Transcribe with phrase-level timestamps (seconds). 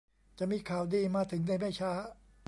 [0.39, 1.91] จะมีข่าวดีมาถึงในไม่ช้า